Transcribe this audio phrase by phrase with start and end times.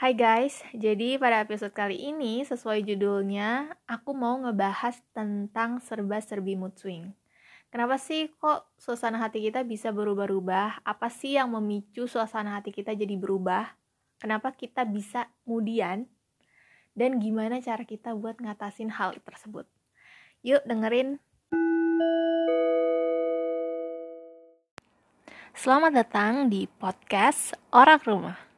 [0.00, 6.72] Hai guys, jadi pada episode kali ini sesuai judulnya, aku mau ngebahas tentang serba-serbi mood
[6.72, 7.12] swing.
[7.68, 10.88] Kenapa sih kok suasana hati kita bisa berubah-ubah?
[10.88, 13.76] Apa sih yang memicu suasana hati kita jadi berubah?
[14.16, 16.08] Kenapa kita bisa kemudian?
[16.96, 19.68] Dan gimana cara kita buat ngatasin hal tersebut?
[20.40, 21.20] Yuk dengerin.
[25.52, 28.49] Selamat datang di podcast Orang Rumah.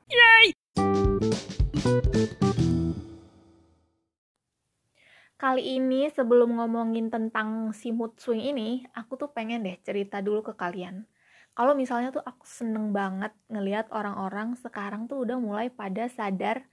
[5.52, 10.40] Kali ini sebelum ngomongin tentang si mood swing ini, aku tuh pengen deh cerita dulu
[10.40, 11.04] ke kalian.
[11.52, 16.64] Kalau misalnya tuh aku seneng banget ngelihat orang-orang sekarang tuh udah mulai pada sadar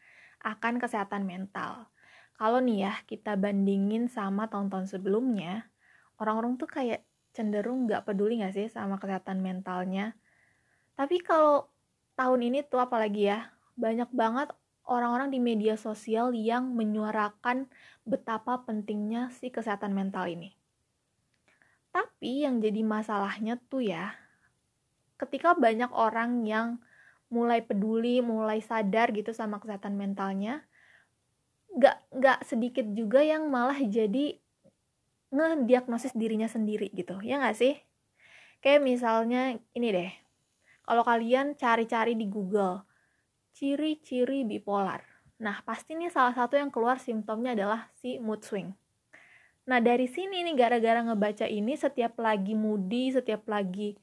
[0.47, 1.91] akan kesehatan mental.
[2.39, 5.67] Kalau nih ya, kita bandingin sama tahun-tahun sebelumnya,
[6.15, 7.03] orang-orang tuh kayak
[7.35, 10.15] cenderung gak peduli gak sih sama kesehatan mentalnya.
[10.95, 11.67] Tapi kalau
[12.15, 14.55] tahun ini tuh apalagi ya, banyak banget
[14.89, 17.69] orang-orang di media sosial yang menyuarakan
[18.09, 20.57] betapa pentingnya si kesehatan mental ini.
[21.93, 24.17] Tapi yang jadi masalahnya tuh ya,
[25.21, 26.81] ketika banyak orang yang
[27.29, 30.65] mulai peduli, mulai sadar gitu sama kesehatan mentalnya,
[31.77, 34.37] gak, gak sedikit juga yang malah jadi
[35.29, 37.77] ngediagnosis dirinya sendiri gitu, ya gak sih?
[38.65, 40.11] Kayak misalnya ini deh,
[40.85, 42.81] kalau kalian cari-cari di Google,
[43.53, 45.08] ciri-ciri bipolar.
[45.39, 48.75] Nah, pasti nih salah satu yang keluar simptomnya adalah si mood swing.
[49.71, 53.95] Nah, dari sini nih gara-gara ngebaca ini setiap lagi moody, setiap lagi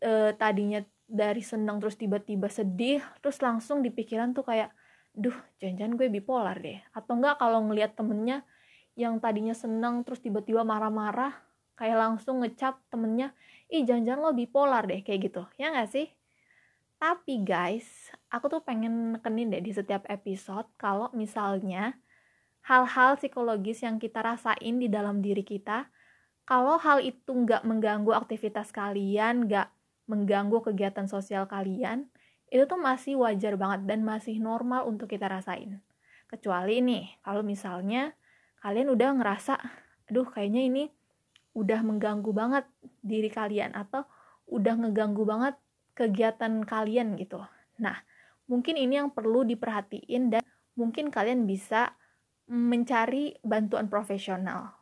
[0.00, 4.72] e, tadinya dari senang terus tiba-tiba sedih, terus langsung di pikiran tuh kayak,
[5.12, 6.80] duh, jangan-jangan gue bipolar deh.
[6.96, 8.46] Atau enggak kalau ngelihat temennya
[8.96, 11.36] yang tadinya senang terus tiba-tiba marah-marah,
[11.76, 13.34] kayak langsung ngecap temennya,
[13.68, 15.42] ih jangan-jangan lo bipolar deh, kayak gitu.
[15.60, 16.06] Ya nggak sih?
[17.04, 17.84] Tapi guys,
[18.32, 22.00] aku tuh pengen nekenin deh di setiap episode kalau misalnya
[22.64, 25.92] hal-hal psikologis yang kita rasain di dalam diri kita,
[26.48, 29.68] kalau hal itu nggak mengganggu aktivitas kalian, nggak
[30.08, 32.08] mengganggu kegiatan sosial kalian,
[32.48, 35.84] itu tuh masih wajar banget dan masih normal untuk kita rasain.
[36.24, 38.16] Kecuali nih, kalau misalnya
[38.64, 39.60] kalian udah ngerasa,
[40.08, 40.84] aduh kayaknya ini
[41.52, 42.64] udah mengganggu banget
[43.04, 44.08] diri kalian atau
[44.48, 45.52] udah ngeganggu banget
[45.94, 47.40] kegiatan kalian gitu.
[47.78, 47.96] Nah,
[48.50, 50.42] mungkin ini yang perlu diperhatiin dan
[50.74, 51.94] mungkin kalian bisa
[52.50, 54.74] mencari bantuan profesional.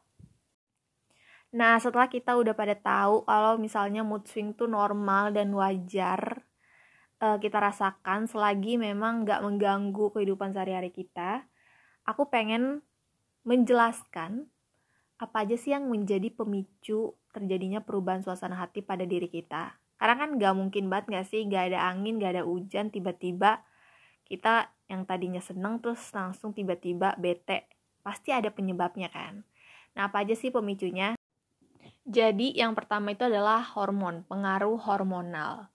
[1.52, 6.40] Nah, setelah kita udah pada tahu kalau misalnya mood swing tuh normal dan wajar
[7.20, 11.44] uh, kita rasakan selagi memang nggak mengganggu kehidupan sehari-hari kita,
[12.08, 12.80] aku pengen
[13.44, 14.48] menjelaskan
[15.20, 20.34] apa aja sih yang menjadi pemicu terjadinya perubahan suasana hati pada diri kita karena kan
[20.34, 21.46] gak mungkin banget gak sih?
[21.46, 23.62] Gak ada angin gak ada hujan tiba-tiba
[24.26, 27.70] kita yang tadinya seneng terus langsung tiba-tiba bete.
[28.02, 29.46] Pasti ada penyebabnya kan?
[29.94, 31.14] Nah apa aja sih pemicunya?
[32.02, 35.70] Jadi yang pertama itu adalah hormon pengaruh hormonal.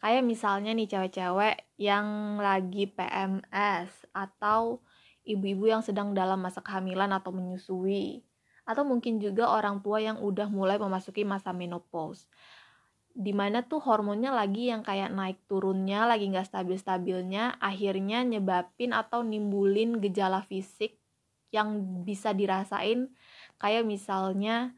[0.00, 4.80] Kayak misalnya nih cewek-cewek yang lagi PMS atau
[5.28, 8.24] ibu-ibu yang sedang dalam masa kehamilan atau menyusui.
[8.64, 12.24] Atau mungkin juga orang tua yang udah mulai memasuki masa menopause
[13.16, 18.92] di mana tuh hormonnya lagi yang kayak naik turunnya lagi nggak stabil stabilnya akhirnya nyebabin
[18.92, 21.00] atau nimbulin gejala fisik
[21.48, 23.08] yang bisa dirasain.
[23.56, 24.76] Kayak misalnya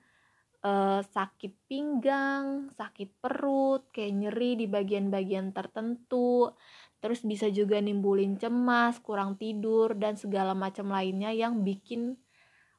[0.63, 6.55] eh, sakit pinggang sakit perut kayak nyeri di bagian-bagian tertentu.
[7.03, 12.15] Terus bisa juga nimbulin cemas kurang tidur dan segala macam lainnya yang bikin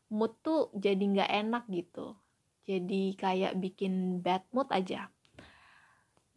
[0.07, 2.15] mood tuh jadi nggak enak gitu.
[2.63, 5.11] Jadi kayak bikin bad mood aja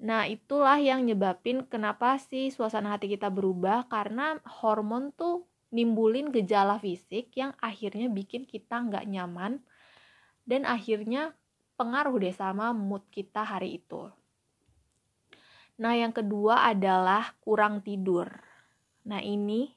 [0.02, 6.82] Nah, itulah yang nyebabin kenapa sih suasana hati kita berubah karena hormon tuh nimbulin gejala
[6.82, 9.62] fisik yang akhirnya bikin kita nggak nyaman
[10.42, 11.38] dan akhirnya
[11.78, 14.10] pengaruh deh sama mood kita hari itu.
[15.78, 18.26] Nah, yang kedua adalah kurang tidur.
[19.06, 19.70] Nah, ini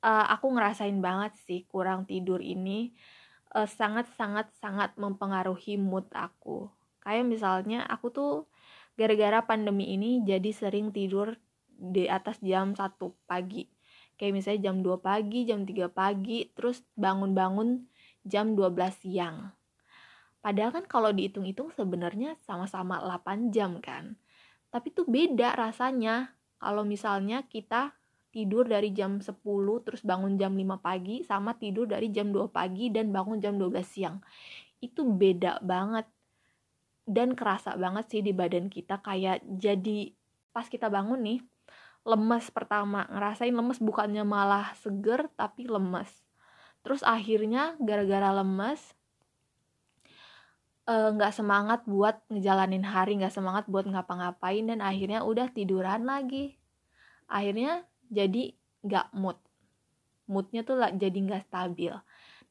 [0.00, 2.96] uh, aku ngerasain banget sih kurang tidur ini
[3.52, 6.72] uh, sangat sangat sangat mempengaruhi mood aku.
[7.04, 8.32] Kayak misalnya aku tuh
[8.94, 11.34] gara-gara pandemi ini jadi sering tidur
[11.74, 13.74] di atas jam 1 pagi
[14.18, 17.86] kayak misalnya jam 2 pagi, jam 3 pagi, terus bangun-bangun
[18.24, 19.50] jam 12 siang.
[20.44, 24.14] Padahal kan kalau dihitung-hitung sebenarnya sama-sama 8 jam kan.
[24.68, 27.96] Tapi tuh beda rasanya kalau misalnya kita
[28.34, 29.40] tidur dari jam 10
[29.86, 33.80] terus bangun jam 5 pagi sama tidur dari jam 2 pagi dan bangun jam 12
[33.86, 34.20] siang.
[34.82, 36.04] Itu beda banget
[37.04, 40.12] dan kerasa banget sih di badan kita kayak jadi
[40.56, 41.40] pas kita bangun nih
[42.04, 43.08] lemes pertama.
[43.08, 46.24] Ngerasain lemes bukannya malah seger tapi lemes.
[46.84, 48.92] Terus akhirnya gara-gara lemes
[50.84, 56.04] eh, nggak uh, semangat buat ngejalanin hari nggak semangat buat ngapa-ngapain dan akhirnya udah tiduran
[56.04, 56.60] lagi.
[57.24, 58.52] Akhirnya jadi
[58.84, 59.40] nggak mood.
[60.28, 61.92] Moodnya tuh jadi nggak stabil.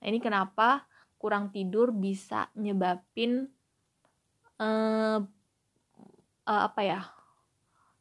[0.02, 0.90] Nah ini kenapa
[1.22, 3.54] kurang tidur bisa nyebabin
[4.60, 5.20] uh,
[6.46, 7.02] uh, apa ya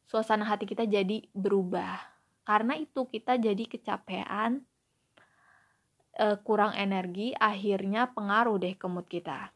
[0.05, 1.97] suasana hati kita jadi berubah.
[2.43, 4.61] Karena itu kita jadi kecapean
[6.19, 9.49] uh, kurang energi akhirnya pengaruh deh ke mood kita.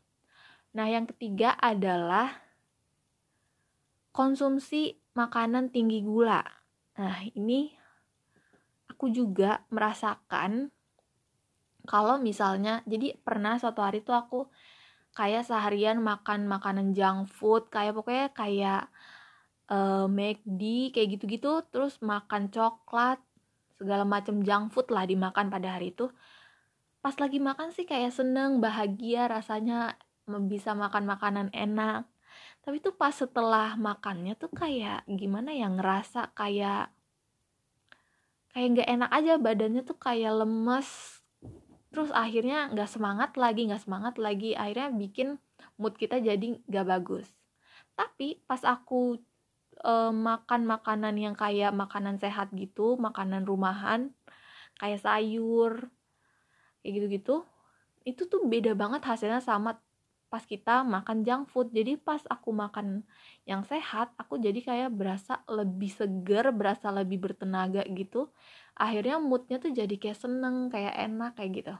[0.73, 2.41] Nah yang ketiga adalah
[4.15, 6.41] konsumsi makanan tinggi gula.
[6.97, 7.69] Nah ini
[8.89, 10.73] aku juga merasakan
[11.85, 14.39] kalau misalnya jadi pernah suatu hari tuh aku
[15.18, 18.84] kayak seharian makan makanan junk food kayak pokoknya kayak
[19.74, 23.18] uh, McD kayak gitu-gitu terus makan coklat
[23.81, 26.14] segala macam junk food lah dimakan pada hari itu.
[27.02, 29.98] Pas lagi makan sih kayak seneng bahagia rasanya
[30.50, 32.06] bisa makan makanan enak.
[32.62, 36.94] Tapi tuh pas setelah makannya tuh kayak gimana ya ngerasa kayak
[38.52, 41.22] kayak nggak enak aja badannya tuh kayak lemes
[41.97, 44.53] terus akhirnya nggak semangat lagi nggak semangat lagi.
[44.53, 45.41] Akhirnya bikin
[45.81, 47.25] mood kita jadi nggak bagus.
[47.97, 49.17] Tapi pas aku
[49.81, 54.13] e, makan makanan yang kayak makanan sehat gitu makanan rumahan
[54.77, 55.89] kayak sayur
[56.85, 57.41] kayak gitu-gitu
[58.05, 59.81] itu tuh beda banget hasilnya sama
[60.29, 61.73] pas kita makan junk food.
[61.73, 63.01] Jadi pas aku makan
[63.49, 68.29] yang sehat aku jadi kayak berasa lebih seger berasa lebih bertenaga gitu.
[68.77, 71.73] Akhirnya moodnya tuh jadi kayak seneng kayak enak kayak gitu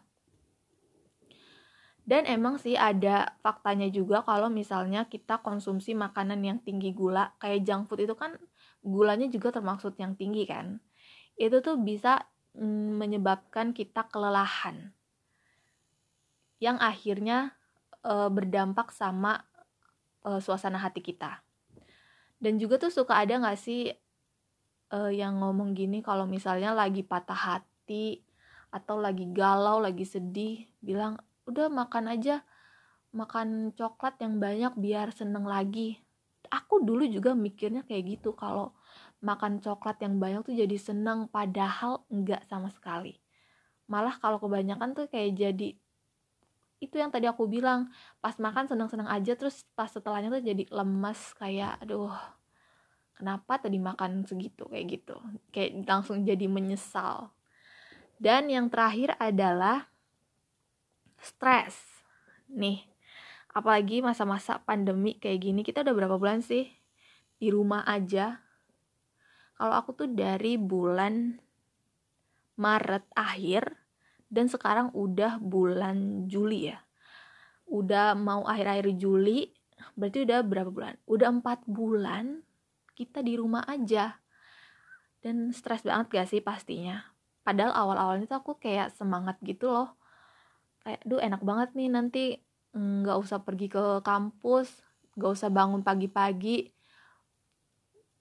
[2.07, 7.68] dan emang sih ada faktanya juga kalau misalnya kita konsumsi makanan yang tinggi gula kayak
[7.68, 8.31] junk food itu kan
[8.80, 10.80] gulanya juga termaksud yang tinggi kan.
[11.36, 12.24] Itu tuh bisa
[12.56, 14.95] mm, menyebabkan kita kelelahan.
[16.63, 17.38] Yang akhirnya
[18.00, 19.44] e, berdampak sama
[20.24, 21.44] e, suasana hati kita.
[22.39, 23.92] Dan juga tuh suka ada nggak sih
[24.95, 28.24] e, yang ngomong gini kalau misalnya lagi patah hati
[28.71, 32.44] atau lagi galau lagi sedih bilang udah makan aja.
[33.15, 35.97] Makan coklat yang banyak biar seneng lagi.
[36.51, 38.75] Aku dulu juga mikirnya kayak gitu kalau
[39.23, 43.17] makan coklat yang banyak tuh jadi seneng padahal enggak sama sekali.
[43.88, 45.69] Malah kalau kebanyakan tuh kayak jadi
[46.77, 47.89] itu yang tadi aku bilang
[48.21, 52.13] pas makan seneng-seneng aja terus pas setelahnya tuh jadi lemes kayak aduh
[53.17, 54.69] kenapa tadi makan segitu?
[54.69, 55.17] Kayak gitu.
[55.50, 57.33] Kayak langsung jadi menyesal.
[58.21, 59.89] Dan yang terakhir adalah
[61.21, 62.03] stres.
[62.51, 62.87] Nih
[63.57, 66.69] apalagi masa-masa pandemi kayak gini kita udah berapa bulan sih
[67.41, 68.37] di rumah aja?
[69.57, 71.41] Kalau aku tuh dari bulan
[72.57, 73.73] Maret akhir
[74.29, 76.77] dan sekarang udah bulan Juli ya.
[77.65, 79.49] Udah mau akhir-akhir Juli
[79.97, 80.93] berarti udah berapa bulan?
[81.09, 82.45] Udah empat bulan
[82.93, 84.21] kita di rumah aja.
[85.17, 87.01] Dan stres banget gak sih pastinya?
[87.41, 89.97] Padahal awal-awalnya tuh aku kayak semangat gitu loh
[90.88, 92.24] kayak duh enak banget nih nanti
[92.72, 94.88] nggak usah pergi ke kampus
[95.18, 96.69] nggak usah bangun pagi-pagi.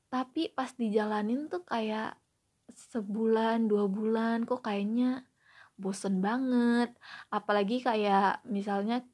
[0.09, 2.17] Tapi pas dijalanin tuh kayak
[2.91, 5.29] sebulan dua bulan kok kayaknya
[5.77, 6.97] bosen banget.
[7.29, 9.05] Apalagi kayak misalnya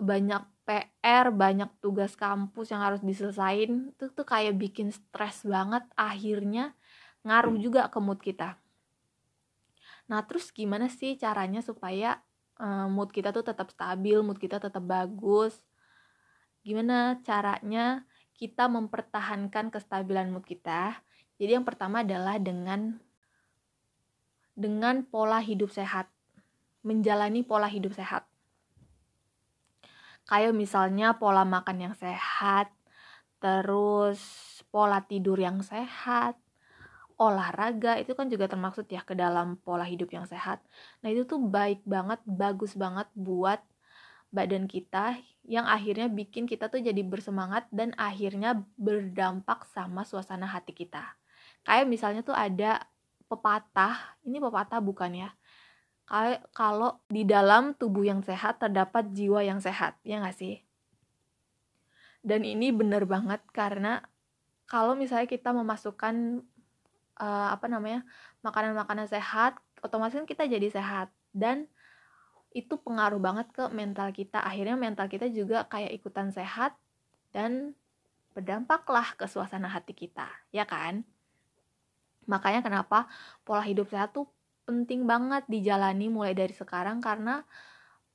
[0.00, 6.74] banyak PR banyak tugas kampus yang harus diselesain itu tuh kayak bikin stres banget akhirnya
[7.22, 8.58] ngaruh juga ke mood kita.
[10.10, 12.18] Nah terus gimana sih caranya supaya
[12.60, 15.56] uh, mood kita tuh tetap stabil mood kita tetap bagus.
[16.66, 18.04] Gimana caranya
[18.36, 20.98] kita mempertahankan kestabilan mood kita?
[21.36, 22.96] Jadi yang pertama adalah dengan
[24.56, 26.08] dengan pola hidup sehat,
[26.80, 28.24] menjalani pola hidup sehat.
[30.26, 32.72] Kayak misalnya pola makan yang sehat,
[33.38, 34.18] terus
[34.72, 36.40] pola tidur yang sehat,
[37.16, 40.60] olahraga itu kan juga termaksud ya ke dalam pola hidup yang sehat.
[41.00, 43.60] Nah, itu tuh baik banget, bagus banget buat
[44.28, 45.16] badan kita
[45.48, 51.16] yang akhirnya bikin kita tuh jadi bersemangat dan akhirnya berdampak sama suasana hati kita.
[51.64, 52.84] Kayak misalnya tuh ada
[53.32, 55.30] pepatah, ini pepatah bukan ya?
[56.52, 60.60] Kalau di dalam tubuh yang sehat terdapat jiwa yang sehat, ya nggak sih?
[62.20, 64.02] Dan ini bener banget karena
[64.66, 66.42] kalau misalnya kita memasukkan
[67.20, 68.04] uh, apa namanya
[68.44, 71.68] makanan-makanan sehat, otomatis kan kita jadi sehat dan
[72.56, 74.40] itu pengaruh banget ke mental kita.
[74.40, 76.72] Akhirnya mental kita juga kayak ikutan sehat
[77.36, 77.76] dan
[78.32, 81.04] berdampaklah ke suasana hati kita, ya kan?
[82.26, 83.06] makanya kenapa
[83.46, 84.26] pola hidup sehat tuh
[84.66, 87.46] penting banget dijalani mulai dari sekarang karena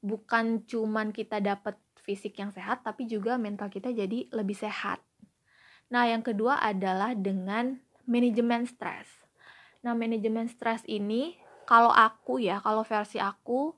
[0.04, 5.00] bukan cuman kita dapat fisik yang sehat tapi juga mental kita jadi lebih sehat.
[5.92, 9.10] Nah, yang kedua adalah dengan manajemen stres.
[9.82, 13.74] Nah, manajemen stres ini kalau aku ya, kalau versi aku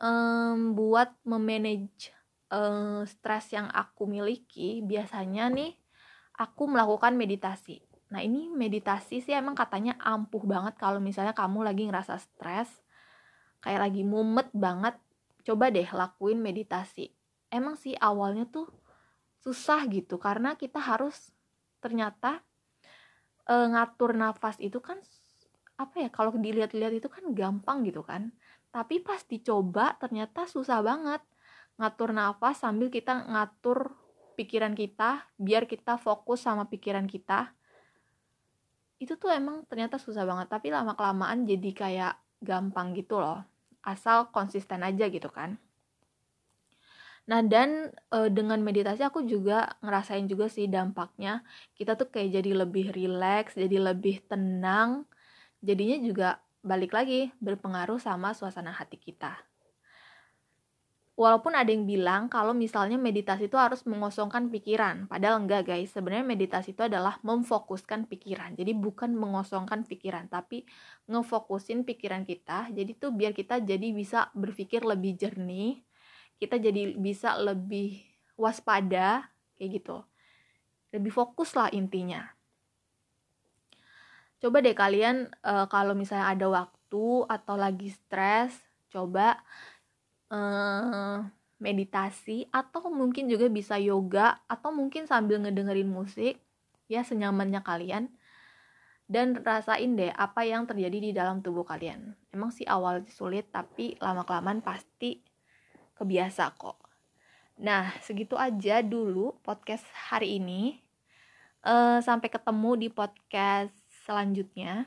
[0.00, 2.12] um, buat memanage
[2.52, 5.72] um, stres yang aku miliki, biasanya nih
[6.36, 7.80] aku melakukan meditasi.
[8.12, 12.70] Nah, ini meditasi sih emang katanya ampuh banget kalau misalnya kamu lagi ngerasa stres,
[13.64, 14.94] kayak lagi mumet banget,
[15.42, 17.10] coba deh lakuin meditasi.
[17.50, 18.70] Emang sih awalnya tuh
[19.42, 21.30] susah gitu karena kita harus
[21.78, 22.42] ternyata
[23.46, 24.98] e, ngatur nafas itu kan
[25.76, 28.34] apa ya kalau dilihat-lihat itu kan gampang gitu kan.
[28.74, 31.22] Tapi pas dicoba ternyata susah banget
[31.80, 33.92] ngatur nafas sambil kita ngatur
[34.36, 37.52] pikiran kita biar kita fokus sama pikiran kita.
[38.96, 43.44] Itu tuh emang ternyata susah banget tapi lama kelamaan jadi kayak gampang gitu loh.
[43.84, 45.60] Asal konsisten aja gitu kan
[47.26, 51.42] nah dan e, dengan meditasi aku juga ngerasain juga sih dampaknya.
[51.74, 55.04] Kita tuh kayak jadi lebih rileks jadi lebih tenang
[55.58, 56.28] jadinya juga
[56.62, 59.38] balik lagi berpengaruh sama suasana hati kita.
[61.16, 65.88] Walaupun ada yang bilang kalau misalnya meditasi itu harus mengosongkan pikiran padahal enggak guys.
[65.96, 70.68] Sebenarnya meditasi itu adalah memfokuskan pikiran jadi bukan mengosongkan pikiran tapi
[71.08, 72.68] ngefokusin pikiran kita.
[72.68, 75.80] Jadi tuh biar kita jadi bisa berpikir lebih jernih
[76.36, 78.00] kita jadi bisa lebih
[78.36, 80.04] waspada kayak gitu.
[80.92, 82.36] Lebih fokus lah intinya.
[84.36, 88.52] Coba deh kalian uh, kalau misalnya ada waktu atau lagi stres
[88.92, 89.40] coba
[90.30, 91.24] uh,
[91.56, 96.36] meditasi atau mungkin juga bisa yoga atau mungkin sambil ngedengerin musik
[96.86, 98.12] ya senyamannya kalian.
[99.06, 102.18] Dan rasain deh apa yang terjadi di dalam tubuh kalian.
[102.34, 105.22] Emang sih awal sulit tapi lama kelamaan pasti
[105.96, 106.78] kebiasa kok.
[107.58, 110.78] Nah segitu aja dulu podcast hari ini.
[111.66, 113.74] Uh, sampai ketemu di podcast
[114.06, 114.86] selanjutnya.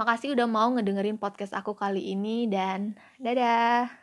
[0.00, 3.99] Makasih udah mau ngedengerin podcast aku kali ini dan dadah.